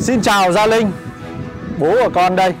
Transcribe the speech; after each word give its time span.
Xin 0.00 0.22
chào 0.22 0.52
Gia 0.52 0.66
Linh 0.66 0.90
Bố 1.78 1.94
của 1.94 2.10
con 2.14 2.36
đây. 2.36 2.54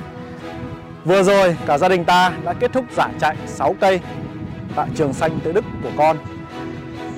Vừa 1.04 1.22
rồi 1.22 1.56
cả 1.66 1.78
gia 1.78 1.88
đình 1.88 2.04
ta 2.04 2.32
đã 2.44 2.52
kết 2.52 2.72
thúc 2.72 2.84
giải 2.96 3.10
chạy 3.20 3.36
6 3.46 3.74
cây 3.80 4.00
Tại 4.76 4.88
trường 4.94 5.12
xanh 5.12 5.38
Tự 5.44 5.52
Đức 5.52 5.64
của 5.82 5.90
con. 5.96 6.16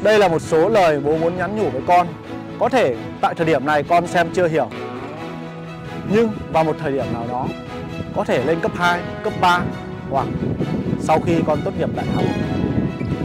Đây 0.03 0.19
là 0.19 0.29
một 0.29 0.43
số 0.43 0.69
lời 0.69 1.01
bố 1.01 1.19
muốn 1.19 1.37
nhắn 1.37 1.57
nhủ 1.57 1.71
với 1.71 1.83
con. 1.87 2.07
Có 2.59 2.69
thể 2.69 2.97
tại 3.21 3.35
thời 3.35 3.47
điểm 3.47 3.67
này 3.67 3.83
con 3.83 4.07
xem 4.07 4.29
chưa 4.35 4.49
hiểu 4.49 4.69
Nhưng 6.13 6.29
vào 6.53 6.65
một 6.65 6.77
thời 6.81 6.93
điểm 6.93 7.07
nào 7.13 7.27
đó 7.29 7.47
Có 8.17 8.25
thể 8.25 8.45
lên 8.45 8.61
cấp 8.61 8.73
2, 8.75 9.01
cấp 9.25 9.33
3 9.41 9.61
Hoặc 10.11 10.27
sau 11.01 11.21
khi 11.21 11.35
con 11.47 11.61
tốt 11.65 11.73
nghiệp 11.79 11.91
đại 11.97 12.07
học 12.15 12.25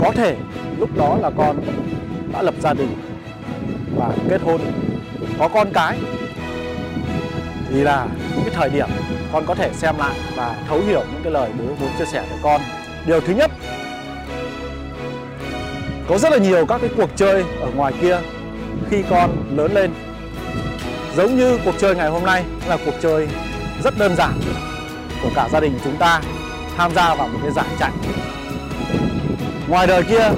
Có 0.01 0.11
thể 0.11 0.35
lúc 0.77 0.89
đó 0.97 1.17
là 1.21 1.31
con 1.37 1.59
đã 2.33 2.41
lập 2.41 2.55
gia 2.59 2.73
đình 2.73 2.89
Và 3.95 4.11
kết 4.29 4.41
hôn. 4.41 4.61
Có 5.39 5.47
con 5.47 5.67
cái 5.73 5.97
thì 7.69 7.83
là 7.83 8.07
những 8.35 8.45
cái 8.45 8.53
thời 8.55 8.69
điểm 8.69 8.89
con 9.33 9.45
có 9.45 9.55
thể 9.55 9.69
xem 9.73 9.97
lại 9.97 10.15
và 10.35 10.55
thấu 10.69 10.81
hiểu 10.87 11.03
những 11.13 11.23
cái 11.23 11.33
lời 11.33 11.49
bố 11.59 11.65
muốn 11.65 11.89
chia 11.99 12.05
sẻ 12.05 12.23
với 12.29 12.39
con. 12.43 12.61
Điều 13.05 13.21
thứ 13.21 13.33
nhất, 13.33 13.51
có 16.09 16.17
rất 16.17 16.31
là 16.31 16.37
nhiều 16.37 16.65
các 16.65 16.81
cái 16.81 16.89
cuộc 16.97 17.09
chơi 17.15 17.43
ở 17.59 17.67
ngoài 17.75 17.93
kia 18.01 18.17
khi 18.89 19.03
con 19.09 19.31
lớn 19.55 19.73
lên. 19.73 19.91
Giống 21.15 21.37
như 21.37 21.57
cuộc 21.65 21.75
chơi 21.77 21.95
ngày 21.95 22.09
hôm 22.09 22.23
nay 22.23 22.43
là 22.67 22.77
cuộc 22.85 22.95
chơi 23.01 23.27
rất 23.83 23.97
đơn 23.97 24.15
giản 24.15 24.39
của 25.23 25.29
cả 25.35 25.49
gia 25.51 25.59
đình 25.59 25.79
chúng 25.83 25.95
ta 25.95 26.21
tham 26.77 26.91
gia 26.95 27.15
vào 27.15 27.27
một 27.27 27.39
cái 27.43 27.51
giải 27.51 27.65
chạy. 27.79 27.91
Ngoài 29.67 29.87
đời 29.87 30.03
kia 30.03 30.29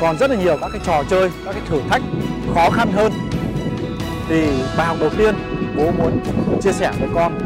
còn 0.00 0.18
rất 0.18 0.30
là 0.30 0.36
nhiều 0.36 0.56
các 0.60 0.70
cái 0.72 0.80
trò 0.86 1.02
chơi, 1.10 1.30
các 1.44 1.52
cái 1.52 1.62
thử 1.68 1.80
thách 1.88 2.02
khó 2.54 2.70
khăn 2.70 2.92
hơn. 2.92 3.12
Thì 4.28 4.42
bài 4.76 4.86
học 4.86 4.96
đầu 5.00 5.10
tiên 5.18 5.34
bố 5.78 5.90
muốn 5.90 6.20
chia 6.62 6.72
sẻ 6.72 6.90
với 7.00 7.08
con. 7.14 7.38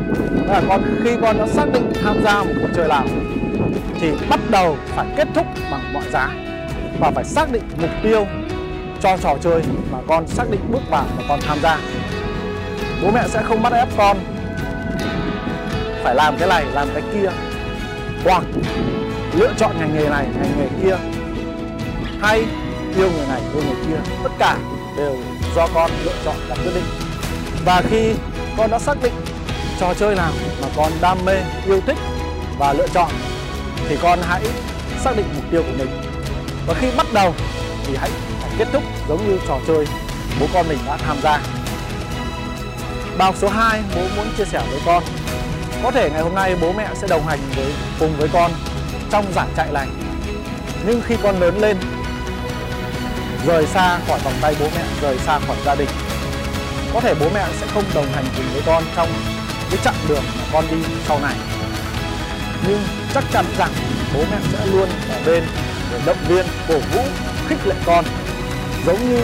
Đó 0.48 0.52
là 0.52 0.62
con 0.68 0.82
khi 1.04 1.10
con 1.22 1.38
đã 1.38 1.46
xác 1.46 1.72
định 1.72 1.92
tham 2.02 2.22
gia 2.24 2.42
một 2.42 2.52
cuộc 2.62 2.68
chơi 2.76 2.88
nào 2.88 3.04
thì 4.00 4.12
bắt 4.28 4.40
đầu 4.50 4.76
phải 4.86 5.06
kết 5.16 5.28
thúc 5.34 5.46
bằng 5.70 5.92
mọi 5.92 6.02
giá 6.12 6.30
và 7.00 7.10
phải 7.10 7.24
xác 7.24 7.52
định 7.52 7.62
mục 7.80 7.90
tiêu 8.02 8.26
cho 9.00 9.16
trò 9.16 9.36
chơi 9.40 9.62
mà 9.92 9.98
con 10.08 10.26
xác 10.26 10.50
định 10.50 10.60
bước 10.72 10.90
vào 10.90 11.04
và 11.16 11.24
con 11.28 11.40
tham 11.40 11.58
gia. 11.62 11.78
Bố 13.02 13.10
mẹ 13.10 13.22
sẽ 13.28 13.42
không 13.42 13.62
bắt 13.62 13.72
ép 13.72 13.88
con 13.96 14.16
phải 16.04 16.14
làm 16.14 16.36
cái 16.38 16.48
này, 16.48 16.64
làm 16.72 16.88
cái 16.94 17.02
kia, 17.14 17.30
hoặc 18.24 18.42
lựa 19.34 19.52
chọn 19.58 19.70
ngành 19.78 19.94
nghề 19.94 20.08
này, 20.08 20.26
ngành 20.40 20.58
nghề 20.58 20.68
kia, 20.82 20.96
hay 22.20 22.44
yêu 22.96 23.10
người 23.16 23.26
này, 23.28 23.40
yêu 23.54 23.62
người 23.66 23.86
kia. 23.88 24.12
Tất 24.22 24.30
cả 24.38 24.56
đều 24.96 25.16
do 25.56 25.68
con 25.74 25.90
lựa 26.04 26.14
chọn 26.24 26.34
và 26.48 26.54
quyết 26.54 26.72
định 26.74 26.84
và 27.64 27.82
khi 27.90 28.14
con 28.56 28.70
đã 28.70 28.78
xác 28.78 29.02
định 29.02 29.12
trò 29.80 29.94
chơi 29.94 30.14
nào 30.14 30.32
mà 30.62 30.68
con 30.76 30.92
đam 31.00 31.24
mê, 31.24 31.36
yêu 31.66 31.80
thích 31.86 31.96
và 32.58 32.72
lựa 32.72 32.88
chọn 32.94 33.10
thì 33.88 33.96
con 34.02 34.18
hãy 34.22 34.42
xác 35.00 35.16
định 35.16 35.26
mục 35.34 35.44
tiêu 35.50 35.62
của 35.62 35.78
mình. 35.78 35.88
Và 36.66 36.74
khi 36.74 36.86
bắt 36.96 37.06
đầu 37.12 37.34
thì 37.86 37.96
hãy 37.96 38.10
kết 38.58 38.68
thúc 38.72 38.82
giống 39.08 39.28
như 39.28 39.38
trò 39.48 39.58
chơi 39.66 39.86
bố 40.40 40.46
con 40.54 40.68
mình 40.68 40.78
đã 40.86 40.96
tham 40.96 41.16
gia. 41.22 41.40
Bài 43.18 43.26
học 43.26 43.34
số 43.38 43.48
2 43.48 43.82
bố 43.94 44.00
muốn 44.16 44.26
chia 44.38 44.44
sẻ 44.44 44.62
với 44.70 44.80
con. 44.86 45.02
Có 45.82 45.90
thể 45.90 46.10
ngày 46.10 46.22
hôm 46.22 46.34
nay 46.34 46.56
bố 46.60 46.72
mẹ 46.72 46.88
sẽ 46.94 47.06
đồng 47.06 47.26
hành 47.26 47.38
với 47.56 47.72
cùng 47.98 48.16
với 48.16 48.28
con 48.32 48.50
trong 49.10 49.32
giải 49.34 49.46
chạy 49.56 49.72
này. 49.72 49.86
Nhưng 50.86 51.02
khi 51.06 51.16
con 51.22 51.40
lớn 51.40 51.60
lên 51.60 51.76
rời 53.46 53.66
xa 53.66 53.98
khỏi 54.08 54.18
vòng 54.24 54.34
tay 54.40 54.56
bố 54.60 54.66
mẹ, 54.76 54.84
rời 55.02 55.18
xa 55.18 55.38
khỏi 55.46 55.56
gia 55.64 55.74
đình 55.74 55.88
có 56.94 57.00
thể 57.00 57.14
bố 57.20 57.26
mẹ 57.34 57.44
sẽ 57.52 57.66
không 57.74 57.84
đồng 57.94 58.06
hành 58.06 58.24
cùng 58.36 58.44
với 58.52 58.62
con 58.66 58.82
trong 58.96 59.08
cái 59.70 59.78
chặng 59.84 59.94
đường 60.08 60.22
mà 60.38 60.44
con 60.52 60.64
đi 60.70 60.76
sau 61.04 61.18
này. 61.22 61.34
Nhưng 62.68 62.78
chắc 63.14 63.24
chắn 63.32 63.44
rằng 63.58 63.70
bố 64.14 64.20
mẹ 64.30 64.36
sẽ 64.52 64.66
luôn 64.66 64.88
ở 65.10 65.20
bên 65.26 65.44
để 65.92 66.00
động 66.06 66.16
viên, 66.28 66.46
cổ 66.68 66.74
vũ, 66.74 67.02
khích 67.48 67.66
lệ 67.66 67.74
con, 67.86 68.04
giống 68.86 68.98
như 69.08 69.20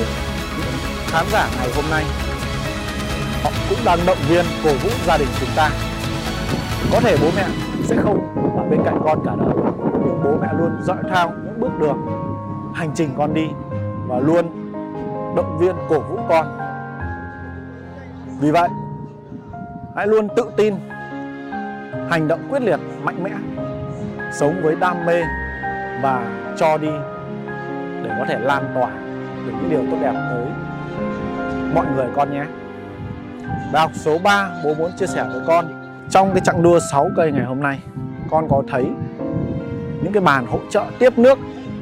những 0.59 0.72
khán 1.06 1.26
giả 1.32 1.48
ngày 1.59 1.69
hôm 1.76 1.84
nay. 1.91 2.04
Họ 3.44 3.50
cũng 3.69 3.78
đang 3.84 3.98
động 4.06 4.19
viên, 4.28 4.44
cổ 4.64 4.70
vũ 4.70 4.91
gia 5.06 5.19
đình 5.19 5.28
chúng 5.41 5.48
ta. 5.56 5.70
Có 6.93 7.00
thể 7.00 7.16
bố 7.22 7.31
mẹ 7.37 7.47
sẽ 7.84 7.97
không 8.03 8.19
ở 8.59 8.64
bên 8.70 8.81
cạnh 8.84 9.00
con 9.04 9.19
cả 9.25 9.32
đời, 9.38 9.54
nhưng 10.04 10.20
bố 10.25 10.31
mẹ 10.41 10.48
luôn 10.59 10.70
dõi 10.82 10.97
theo 11.14 11.31
những 11.31 11.60
bước 11.60 11.78
đường, 11.81 11.98
hành 12.75 12.91
trình 12.94 13.10
con 13.19 13.34
đi 13.34 13.47
và 14.09 14.19
luôn 14.19 14.72
động 15.37 15.59
viên, 15.59 15.76
cổ 15.88 16.00
vũ 16.00 16.19
con 16.28 16.68
vì 18.41 18.50
vậy, 18.50 18.69
hãy 19.97 20.06
luôn 20.06 20.28
tự 20.37 20.50
tin, 20.56 20.75
hành 22.10 22.28
động 22.28 22.41
quyết 22.50 22.62
liệt, 22.62 22.81
mạnh 23.03 23.22
mẽ, 23.22 23.31
sống 24.32 24.54
với 24.62 24.76
đam 24.81 25.06
mê 25.06 25.22
và 26.03 26.41
cho 26.59 26.78
đi 26.78 26.91
để 28.03 28.10
có 28.19 28.25
thể 28.28 28.38
lan 28.38 28.72
tỏa 28.75 28.91
được 29.47 29.53
những 29.60 29.71
điều 29.71 29.82
tốt 29.91 29.97
đẹp 30.03 30.15
tới 30.31 30.47
mọi 31.75 31.87
người 31.97 32.06
con 32.16 32.32
nhé. 32.32 32.44
Bài 33.72 33.82
học 33.82 33.91
số 33.94 34.19
3 34.19 34.50
bố 34.65 34.75
muốn 34.75 34.91
chia 34.99 35.06
sẻ 35.06 35.25
với 35.32 35.41
con 35.47 35.91
Trong 36.10 36.31
cái 36.34 36.41
chặng 36.41 36.62
đua 36.62 36.78
6 36.93 37.09
cây 37.16 37.32
ngày 37.32 37.44
hôm 37.44 37.60
nay 37.60 37.81
Con 38.31 38.49
có 38.49 38.62
thấy 38.69 38.87
những 40.03 40.12
cái 40.12 40.20
bàn 40.20 40.47
hỗ 40.47 40.59
trợ 40.70 40.84
tiếp 40.99 41.19
nước 41.19 41.38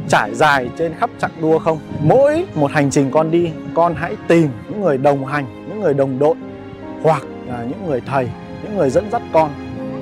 trải 0.09 0.35
dài 0.35 0.71
trên 0.79 0.95
khắp 0.95 1.11
chặng 1.19 1.31
đua 1.41 1.59
không? 1.59 1.79
Mỗi 2.03 2.47
một 2.55 2.71
hành 2.71 2.91
trình 2.91 3.11
con 3.11 3.31
đi, 3.31 3.53
con 3.75 3.95
hãy 3.95 4.17
tìm 4.29 4.49
những 4.69 4.81
người 4.81 4.99
đồng 4.99 5.25
hành, 5.25 5.66
người 5.87 5.95
đồng 5.95 6.19
đội 6.19 6.35
hoặc 7.03 7.23
là 7.49 7.65
những 7.69 7.87
người 7.87 8.01
thầy, 8.01 8.29
những 8.63 8.77
người 8.77 8.91
dẫn 8.91 9.11
dắt 9.11 9.23
con 9.33 9.51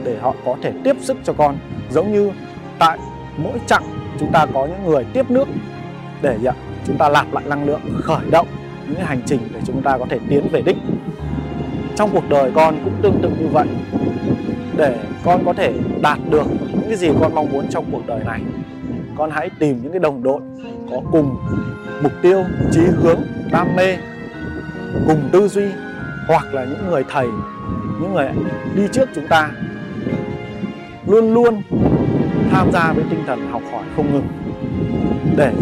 để 0.04 0.16
họ 0.20 0.34
có 0.44 0.56
thể 0.62 0.72
tiếp 0.84 0.96
sức 1.00 1.16
cho 1.24 1.32
con. 1.32 1.56
Giống 1.90 2.12
như 2.12 2.30
tại 2.78 2.98
mỗi 3.36 3.58
chặng 3.66 3.82
chúng 4.20 4.32
ta 4.32 4.46
có 4.54 4.66
những 4.66 4.84
người 4.86 5.04
tiếp 5.12 5.30
nước 5.30 5.48
để 6.22 6.38
chúng 6.86 6.98
ta 6.98 7.08
lạp 7.08 7.32
lại 7.32 7.44
năng 7.46 7.64
lượng, 7.64 7.80
khởi 8.02 8.30
động 8.30 8.46
những 8.88 9.00
hành 9.00 9.20
trình 9.26 9.40
để 9.54 9.60
chúng 9.66 9.82
ta 9.82 9.98
có 9.98 10.06
thể 10.10 10.18
tiến 10.28 10.48
về 10.52 10.62
đích. 10.62 10.76
Trong 11.96 12.10
cuộc 12.12 12.28
đời 12.28 12.52
con 12.54 12.74
cũng 12.84 12.94
tương 13.02 13.20
tự 13.22 13.30
như 13.40 13.46
vậy. 13.48 13.66
Để 14.76 14.98
con 15.24 15.44
có 15.44 15.52
thể 15.52 15.72
đạt 16.02 16.18
được 16.30 16.46
những 16.72 16.88
cái 16.88 16.96
gì 16.96 17.08
con 17.20 17.34
mong 17.34 17.52
muốn 17.52 17.66
trong 17.70 17.84
cuộc 17.92 18.06
đời 18.06 18.20
này, 18.24 18.40
con 19.16 19.30
hãy 19.30 19.50
tìm 19.58 19.82
những 19.82 19.92
cái 19.92 20.00
đồng 20.00 20.22
đội 20.22 20.40
có 20.90 21.00
cùng 21.12 21.36
mục 22.02 22.12
tiêu, 22.22 22.44
chí 22.72 22.80
hướng, 22.80 23.20
đam 23.52 23.76
mê 23.76 23.96
cùng 25.06 25.28
tư 25.32 25.48
duy, 25.48 25.66
hoặc 26.28 26.54
là 26.54 26.64
những 26.64 26.90
người 26.90 27.04
thầy, 27.08 27.26
những 28.00 28.14
người 28.14 28.28
đi 28.74 28.82
trước 28.92 29.08
chúng 29.14 29.26
ta, 29.28 29.50
luôn 31.06 31.34
luôn 31.34 31.62
tham 32.50 32.72
gia 32.72 32.92
với 32.92 33.04
tinh 33.10 33.22
thần 33.26 33.50
học 33.52 33.62
hỏi 33.72 33.82
không 33.96 34.12
ngừng, 34.12 34.28
để 35.36 35.52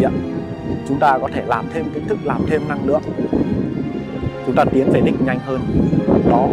chúng 0.87 0.99
ta 0.99 1.17
có 1.21 1.29
thể 1.33 1.43
làm 1.47 1.65
thêm 1.73 1.85
kiến 1.93 2.07
thức, 2.07 2.17
làm 2.23 2.41
thêm 2.47 2.61
năng 2.67 2.85
lượng. 2.85 3.01
Chúng 4.45 4.55
ta 4.55 4.65
tiến 4.65 4.89
về 4.91 5.01
đích 5.01 5.21
nhanh 5.21 5.39
hơn. 5.39 5.61
Đó 6.29 6.47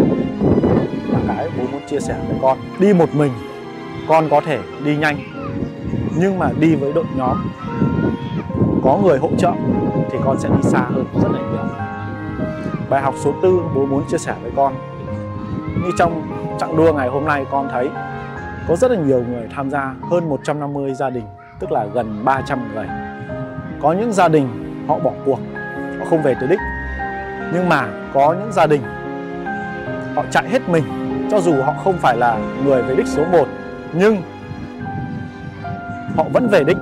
là 1.13 1.19
cái 1.29 1.49
bố 1.59 1.65
muốn 1.73 1.81
chia 1.91 2.01
sẻ 2.01 2.17
với 2.29 2.37
con. 2.43 2.59
Đi 2.79 2.93
một 2.93 3.15
mình, 3.15 3.33
con 4.09 4.29
có 4.31 4.41
thể 4.41 4.59
đi 4.85 4.97
nhanh, 4.97 5.17
nhưng 6.17 6.39
mà 6.39 6.51
đi 6.61 6.75
với 6.75 6.93
đội 6.93 7.05
nhóm. 7.17 7.37
Có 8.83 8.99
người 9.05 9.19
hỗ 9.19 9.31
trợ 9.39 9.53
thì 10.11 10.19
con 10.25 10.41
sẽ 10.41 10.49
đi 10.49 10.63
xa 10.63 10.87
hơn 10.95 11.05
rất 11.23 11.29
là 11.33 11.39
nhiều. 11.39 11.80
Bài 12.91 13.03
học 13.03 13.15
số 13.19 13.33
tư 13.43 13.61
bố 13.75 13.87
muốn 13.87 14.05
chia 14.11 14.19
sẻ 14.19 14.35
với 14.43 14.53
con. 14.57 14.75
Như 15.83 15.91
trong 15.99 16.23
chặng 16.61 16.77
đua 16.77 16.93
ngày 16.93 17.09
hôm 17.09 17.25
nay, 17.25 17.47
con 17.51 17.69
thấy 17.73 17.89
Có 18.69 18.77
rất 18.77 18.91
là 18.91 18.97
nhiều 18.97 19.25
người 19.29 19.49
tham 19.55 19.71
gia 19.71 19.95
Hơn 20.11 20.29
150 20.29 20.95
gia 20.95 21.11
đình, 21.11 21.25
Tức 21.61 21.73
là 21.73 21.87
gần 21.95 22.25
300 22.25 22.75
người. 22.75 22.87
Có 23.83 23.93
những 23.93 24.13
gia 24.13 24.29
đình 24.29 24.49
họ 24.89 24.99
bỏ 24.99 25.11
cuộc, 25.25 25.39
Họ 25.99 26.07
không 26.11 26.23
về 26.23 26.35
tới 26.35 26.49
đích. 26.49 26.59
Nhưng 27.53 27.69
mà 27.69 27.89
có 28.15 28.35
những 28.41 28.53
gia 28.53 28.67
đình 28.67 28.83
Họ 30.15 30.25
chạy 30.31 30.49
hết 30.49 30.69
mình, 30.69 30.85
Cho 31.31 31.41
dù 31.41 31.63
họ 31.63 31.75
không 31.85 31.99
phải 31.99 32.17
là 32.17 32.39
người 32.65 32.83
về 32.83 32.95
đích 32.97 33.07
số 33.07 33.25
1 33.33 33.49
Nhưng 33.93 34.17
Họ 36.17 36.25
vẫn 36.33 36.49
về 36.49 36.65
đích. 36.65 36.77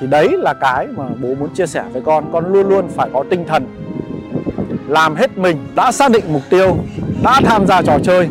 Thì 0.00 0.06
đấy 0.06 0.28
là 0.38 0.54
cái 0.60 0.86
mà 0.86 1.04
bố 1.22 1.34
muốn 1.34 1.54
chia 1.54 1.66
sẻ 1.66 1.84
với 1.92 2.02
con. 2.02 2.24
Con 2.32 2.52
luôn 2.52 2.68
luôn 2.68 2.88
phải 2.88 3.10
có 3.12 3.24
tinh 3.30 3.44
thần 3.48 3.66
làm 4.88 5.14
hết 5.14 5.38
mình 5.38 5.56
đã 5.74 5.92
xác 5.92 6.10
định 6.10 6.24
mục 6.32 6.42
tiêu 6.50 6.76
đã 7.22 7.40
tham 7.44 7.66
gia 7.66 7.82
trò 7.82 7.98
chơi 8.02 8.28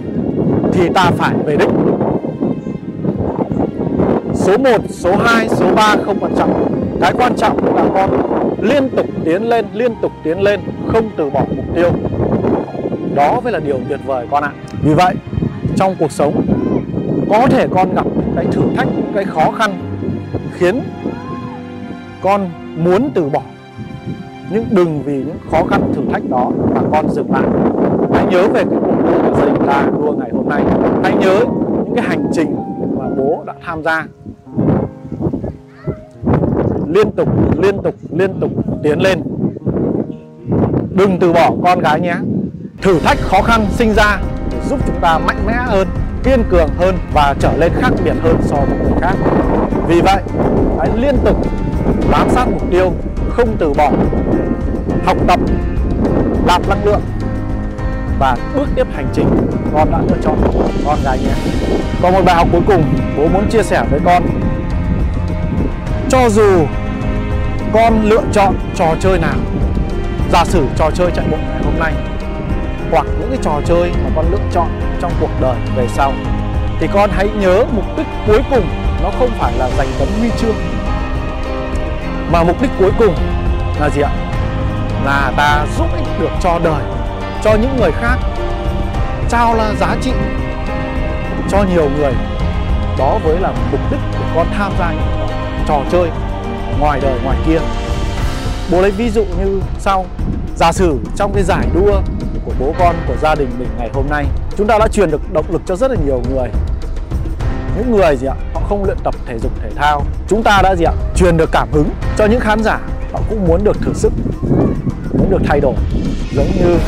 thì 0.73 0.89
ta 0.93 1.11
phải 1.17 1.35
về 1.45 1.55
đích. 1.55 1.69
Số 4.33 4.57
1, 4.57 4.69
số 4.89 5.15
2, 5.15 5.49
số 5.49 5.65
3 5.75 5.95
không 6.05 6.19
quan 6.19 6.35
trọng. 6.37 6.79
Cái 7.01 7.13
quan 7.17 7.35
trọng 7.35 7.75
là 7.75 7.83
con 7.93 8.09
liên 8.61 8.89
tục 8.89 9.05
tiến 9.25 9.43
lên 9.49 9.65
liên 9.73 9.91
tục 10.01 10.11
tiến 10.23 10.41
lên 10.41 10.59
không 10.87 11.09
từ 11.17 11.29
bỏ 11.29 11.45
mục 11.55 11.65
tiêu. 11.75 11.91
Đó 13.15 13.39
mới 13.43 13.53
là 13.53 13.59
điều 13.59 13.79
tuyệt 13.89 13.99
vời 14.05 14.27
con 14.31 14.43
ạ. 14.43 14.51
Vì 14.83 14.93
vậy 14.93 15.15
trong 15.75 15.95
cuộc 15.99 16.11
sống 16.11 16.45
có 17.29 17.47
thể 17.49 17.67
con 17.71 17.95
gặp 17.95 18.05
cái 18.35 18.45
thử 18.51 18.61
thách 18.75 18.87
cái 19.13 19.25
khó 19.25 19.51
khăn 19.51 19.71
khiến 20.53 20.79
con 22.21 22.49
muốn 22.77 23.09
từ 23.13 23.29
bỏ 23.29 23.41
nhưng 24.49 24.65
đừng 24.71 25.03
vì 25.03 25.17
những 25.17 25.37
khó 25.51 25.63
khăn, 25.63 25.93
thử 25.95 26.01
thách 26.11 26.29
đó 26.29 26.51
mà 26.75 26.81
con 26.91 27.09
dừng 27.09 27.31
lại. 27.31 27.43
Hãy 28.13 28.25
nhớ 28.25 28.47
về 28.47 28.63
cái 28.69 28.79
cuộc 28.81 29.03
đua 29.03 29.39
gia 29.39 29.45
đình 29.45 29.67
ta 29.67 29.85
đua 29.97 30.11
ngày 30.11 30.29
hôm 30.33 30.49
nay. 30.49 30.63
Hãy 31.03 31.13
nhớ 31.19 31.39
những 31.85 31.95
cái 31.95 32.05
hành 32.07 32.25
trình 32.33 32.55
mà 32.97 33.05
bố 33.17 33.43
đã 33.45 33.53
tham 33.65 33.83
gia. 33.83 34.05
Liên 36.87 37.11
tục 37.11 37.29
liên 37.61 37.81
tục 37.83 37.95
liên 38.11 38.39
tục 38.39 38.51
tiến 38.83 39.01
lên. 39.01 39.21
Đừng 40.91 41.19
từ 41.19 41.33
bỏ 41.33 41.51
con 41.63 41.79
gái 41.79 42.01
nhé. 42.01 42.15
Thử 42.81 42.99
thách 42.99 43.17
khó 43.21 43.41
khăn 43.41 43.65
sinh 43.69 43.93
ra 43.93 44.19
để 44.51 44.57
giúp 44.69 44.79
chúng 44.87 44.95
ta 45.01 45.19
mạnh 45.19 45.37
mẽ 45.47 45.53
hơn, 45.53 45.87
kiên 46.23 46.43
cường 46.49 46.69
hơn 46.77 46.95
và 47.13 47.35
trở 47.39 47.57
lên 47.57 47.71
khác 47.75 47.93
biệt 48.03 48.15
hơn 48.21 48.35
so 48.41 48.55
với 48.55 48.77
người 48.79 49.01
khác. 49.01 49.15
Vì 49.87 50.01
vậy, 50.01 50.21
hãy 50.79 50.89
liên 50.97 51.15
tục 51.25 51.37
bám 52.11 52.29
sát 52.29 52.45
mục 52.51 52.61
tiêu 52.71 52.91
không 53.37 53.57
từ 53.59 53.73
bỏ. 53.73 53.91
Học 55.05 55.17
tập 55.27 55.39
nạp 56.47 56.67
năng 56.69 56.85
lượng 56.85 57.01
và 58.19 58.37
bước 58.55 58.67
tiếp 58.75 58.87
hành 58.95 59.07
trình. 59.13 59.27
Con 59.73 59.91
đã 59.91 59.99
lựa 60.09 60.15
chọn 60.23 60.35
con 60.85 60.97
gái 61.03 61.19
nhé. 61.19 61.33
Còn 62.01 62.13
một 62.13 62.21
bài 62.25 62.35
học 62.35 62.47
cuối 62.51 62.61
cùng 62.67 62.83
bố 63.17 63.27
muốn 63.27 63.49
chia 63.49 63.63
sẻ 63.63 63.83
với 63.91 63.99
con. 64.05 64.23
Cho 66.09 66.29
dù 66.29 66.65
con 67.73 68.01
lựa 68.03 68.21
chọn 68.31 68.55
trò 68.75 68.95
chơi 68.99 69.19
nào, 69.19 69.35
giả 70.31 70.45
sử 70.45 70.65
trò 70.77 70.91
chơi 70.91 71.11
chạy 71.11 71.25
bộ 71.31 71.37
ngày 71.37 71.63
hôm 71.63 71.79
nay, 71.79 71.93
hoặc 72.91 73.05
những 73.19 73.29
cái 73.29 73.39
trò 73.41 73.61
chơi 73.65 73.91
mà 74.03 74.09
con 74.15 74.25
lựa 74.31 74.51
chọn 74.51 74.67
trong 75.01 75.11
cuộc 75.19 75.29
đời 75.41 75.55
về 75.75 75.87
sau, 75.87 76.13
thì 76.79 76.87
con 76.93 77.09
hãy 77.13 77.29
nhớ 77.39 77.63
mục 77.75 77.85
đích 77.97 78.07
cuối 78.27 78.39
cùng 78.49 78.65
nó 79.03 79.09
không 79.19 79.29
phải 79.39 79.53
là 79.57 79.69
giành 79.77 79.87
tấm 79.99 80.07
huy 80.19 80.29
chương 80.37 80.55
mà 82.31 82.43
mục 82.43 82.61
đích 82.61 82.71
cuối 82.79 82.91
cùng 82.99 83.15
là 83.79 83.89
gì 83.89 84.01
ạ? 84.01 84.11
Là 85.05 85.31
ta 85.37 85.65
giúp 85.77 85.87
ích 85.97 86.19
được 86.19 86.31
cho 86.41 86.59
đời, 86.63 86.81
cho 87.43 87.53
những 87.53 87.77
người 87.77 87.91
khác, 87.91 88.17
trao 89.29 89.55
là 89.55 89.73
giá 89.79 89.95
trị 90.01 90.11
cho 91.49 91.63
nhiều 91.63 91.89
người. 91.97 92.13
Đó 92.97 93.19
với 93.23 93.39
là 93.39 93.53
mục 93.71 93.79
đích 93.91 93.99
của 94.11 94.25
con 94.35 94.47
tham 94.57 94.71
gia 94.79 94.91
những 94.91 95.27
trò 95.67 95.81
chơi 95.91 96.09
ngoài 96.79 96.99
đời, 97.01 97.19
ngoài 97.23 97.37
kia. 97.45 97.59
Bố 98.71 98.81
lấy 98.81 98.91
ví 98.91 99.09
dụ 99.09 99.25
như 99.39 99.61
sau. 99.79 100.05
Giả 100.55 100.71
sử 100.71 100.99
trong 101.15 101.33
cái 101.33 101.43
giải 101.43 101.67
đua 101.73 102.01
của 102.45 102.51
bố 102.59 102.73
con, 102.79 102.95
của 103.07 103.15
gia 103.21 103.35
đình 103.35 103.49
mình 103.59 103.67
ngày 103.77 103.89
hôm 103.93 104.05
nay, 104.09 104.25
chúng 104.57 104.67
ta 104.67 104.77
đã 104.79 104.87
truyền 104.87 105.11
được 105.11 105.33
động 105.33 105.45
lực 105.49 105.61
cho 105.65 105.75
rất 105.75 105.91
là 105.91 105.97
nhiều 106.05 106.21
người 106.29 106.49
những 107.77 107.91
người 107.91 108.15
gì 108.15 108.27
ạ, 108.27 108.35
họ 108.53 108.61
không 108.69 108.83
luyện 108.83 108.97
tập 109.03 109.15
thể 109.25 109.39
dục, 109.39 109.51
thể 109.61 109.69
thao. 109.75 110.03
Chúng 110.27 110.43
ta 110.43 110.61
đã 110.63 110.75
gì 110.75 110.83
ạ, 110.83 110.93
truyền 111.15 111.37
được 111.37 111.49
cảm 111.51 111.67
hứng 111.71 111.89
cho 112.17 112.25
những 112.25 112.39
khán 112.39 112.63
giả. 112.63 112.79
Họ 113.13 113.19
cũng 113.29 113.47
muốn 113.47 113.63
được 113.63 113.81
thử 113.81 113.93
sức, 113.93 114.13
muốn 115.13 115.29
được 115.29 115.41
thay 115.47 115.59
đổi. 115.59 115.73
Giống 116.31 116.47
như 116.57 116.79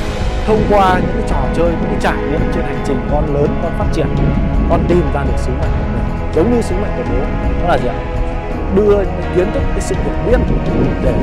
thông 0.48 0.62
qua 0.70 1.00
những 1.00 1.24
trò 1.30 1.38
chơi, 1.56 1.72
những 1.72 2.00
trải 2.02 2.18
nghiệm 2.18 2.42
trên 2.54 2.64
hành 2.64 2.84
trình, 2.88 3.08
con 3.12 3.34
lớn, 3.34 3.48
con 3.64 3.72
phát 3.78 3.86
triển, 3.94 4.08
con 4.70 4.86
tìm 4.88 5.04
ra 5.14 5.24
được 5.24 5.38
sứ 5.38 5.52
mệnh 5.52 5.72
của 5.72 5.88
mình. 5.94 6.34
Giống 6.36 6.56
như 6.56 6.62
sứ 6.62 6.76
mệnh 6.76 6.92
của 6.98 7.04
bố, 7.10 7.20
đó 7.62 7.70
là 7.70 7.78
gì 7.78 7.88
ạ? 7.88 7.96
Đưa 8.76 8.98
những 8.98 9.22
kiến 9.36 9.52
thức, 9.54 9.62
cái 9.72 9.82
sự 9.82 9.96
hiểu 9.96 10.14
biết 10.26 10.38
để 11.04 11.14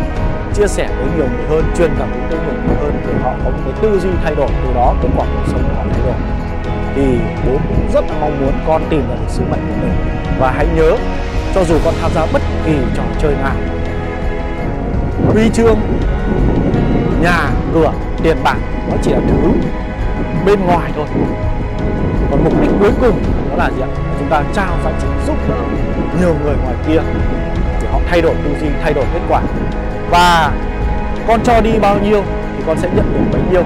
chia 0.55 0.67
sẻ 0.67 0.89
với 0.97 1.07
nhiều 1.17 1.27
người 1.37 1.47
hơn, 1.49 1.65
truyền 1.79 1.91
cảm 1.99 2.09
hứng 2.13 2.23
tới 2.31 2.39
nhiều 2.47 2.63
người 2.67 2.77
hơn, 2.77 3.03
để 3.07 3.13
họ 3.23 3.33
có 3.45 3.51
một 3.51 3.59
cái 3.65 3.75
tư 3.83 4.01
duy 4.01 4.11
thay 4.25 4.35
đổi 4.35 4.49
từ 4.65 4.75
đó, 4.75 4.95
kết 5.03 5.09
quả 5.17 5.27
cuộc 5.35 5.53
sống 5.53 5.63
của 5.69 5.75
họ 5.77 5.85
thay 5.93 6.01
đổi 6.05 6.15
thì 6.97 7.19
bố 7.47 7.53
cũng 7.69 7.89
rất 7.93 8.05
mong 8.21 8.41
muốn 8.41 8.53
con 8.67 8.83
tìm 8.91 9.03
được 9.09 9.17
sứ 9.29 9.43
mệnh 9.51 9.61
của 9.69 9.81
mình. 9.83 9.93
Và 10.39 10.51
hãy 10.51 10.67
nhớ, 10.77 10.97
cho 11.55 11.65
dù 11.65 11.75
con 11.85 11.95
tham 12.01 12.11
gia 12.15 12.27
bất 12.33 12.43
kỳ 12.67 12.73
trò 12.97 13.03
chơi 13.19 13.35
nào, 13.35 13.55
huy 15.29 15.49
chương, 15.55 15.79
nhà, 17.23 17.51
cửa, 17.75 17.93
tiền 18.23 18.37
bạc, 18.45 18.57
nó 18.91 18.97
chỉ 19.03 19.11
là 19.11 19.21
thứ 19.29 19.51
bên 20.47 20.61
ngoài 20.67 20.93
thôi. 20.97 21.07
Còn 22.31 22.45
mục 22.45 22.61
đích 22.61 22.71
cuối 22.81 22.91
cùng 23.01 23.23
đó 23.51 23.57
là 23.57 23.71
gì 23.71 23.83
ạ? 23.83 23.89
Chúng 24.19 24.29
ta 24.29 24.43
trao 24.55 24.73
giá 24.85 24.91
trị 25.01 25.07
giúp 25.27 25.37
đỡ 25.49 25.55
nhiều 26.21 26.35
người 26.45 26.55
ngoài 26.63 26.75
kia 26.89 27.01
để 27.83 27.89
họ 27.93 28.01
thay 28.09 28.23
đổi 28.23 28.35
tư 28.45 28.51
duy, 28.61 28.69
thay 28.83 28.93
đổi 28.93 29.05
kết 29.15 29.21
quả. 29.29 29.41
Và 30.11 30.53
con 31.29 31.41
cho 31.45 31.61
đi 31.61 31.79
bao 31.79 31.99
nhiêu 31.99 32.23
thì 32.57 32.63
con 32.67 32.79
sẽ 32.79 32.89
nhận 32.97 33.13
được 33.13 33.25
bấy 33.33 33.43
nhiêu 33.51 33.63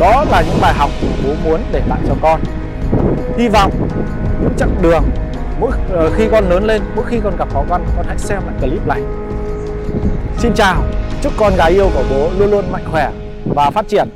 đó 0.00 0.24
là 0.30 0.42
những 0.42 0.60
bài 0.60 0.74
học 0.74 0.90
mà 1.02 1.16
bố 1.24 1.34
muốn 1.44 1.60
để 1.72 1.82
lại 1.88 1.98
cho 2.08 2.14
con. 2.22 2.40
Hy 3.38 3.48
vọng 3.48 3.72
những 4.42 4.52
chặng 4.56 4.74
đường, 4.82 5.04
mỗi 5.60 5.70
ờ, 5.92 6.10
khi 6.14 6.28
con 6.30 6.48
lớn 6.50 6.64
lên, 6.64 6.82
mỗi 6.96 7.04
khi 7.08 7.20
con 7.24 7.36
gặp 7.36 7.48
khó 7.52 7.64
khăn, 7.68 7.84
con 7.96 8.06
hãy 8.06 8.18
xem 8.18 8.42
lại 8.46 8.54
clip 8.60 8.86
này. 8.86 9.02
Xin 10.38 10.52
chào, 10.54 10.82
chúc 11.22 11.32
con 11.36 11.56
gái 11.56 11.72
yêu 11.72 11.90
của 11.94 12.02
bố 12.10 12.30
luôn 12.38 12.50
luôn 12.50 12.72
mạnh 12.72 12.84
khỏe 12.90 13.10
và 13.44 13.70
phát 13.70 13.88
triển. 13.88 14.08